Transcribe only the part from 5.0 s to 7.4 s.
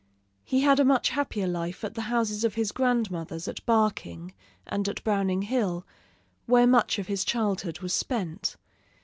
Browning Hill, where much of his